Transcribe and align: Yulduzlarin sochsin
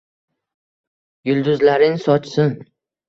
Yulduzlarin 1.31 2.01
sochsin 2.07 2.57